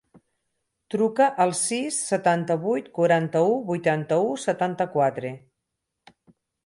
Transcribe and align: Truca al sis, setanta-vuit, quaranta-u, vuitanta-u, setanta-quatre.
Truca 0.93 1.27
al 1.43 1.51
sis, 1.59 1.99
setanta-vuit, 2.13 2.89
quaranta-u, 2.95 3.51
vuitanta-u, 3.71 4.33
setanta-quatre. 4.47 5.33